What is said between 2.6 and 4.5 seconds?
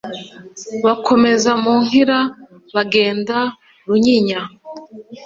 bagenda Runyinya;